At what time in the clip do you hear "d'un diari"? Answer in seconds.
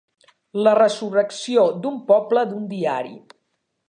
2.53-3.15